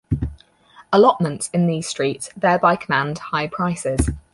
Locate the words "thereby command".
2.35-3.19